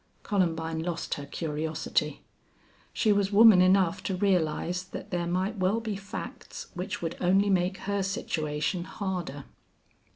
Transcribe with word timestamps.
Columbine 0.23 0.79
lost 0.81 1.13
her 1.13 1.27
curiosity. 1.27 2.23
She 2.91 3.13
was 3.13 3.31
woman 3.31 3.61
enough 3.61 4.01
to 4.05 4.15
realize 4.15 4.83
that 4.85 5.11
there 5.11 5.27
might 5.27 5.57
well 5.59 5.79
be 5.79 5.95
facts 5.95 6.71
which 6.73 7.03
would 7.03 7.15
only 7.21 7.51
make 7.51 7.77
her 7.81 8.01
situation 8.01 8.83
harder. 8.85 9.43